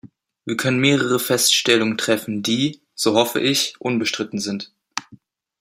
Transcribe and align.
Wir 0.45 0.57
können 0.57 0.79
mehrere 0.79 1.19
Feststellungen 1.19 1.95
treffen, 1.95 2.41
die, 2.41 2.81
so 2.95 3.13
hoffe 3.13 3.39
ich, 3.39 3.75
unbestritten 3.77 4.39
sind. 4.39 4.73